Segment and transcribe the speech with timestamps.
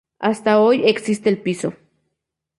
[0.17, 1.73] Hasta hoy existe el piso.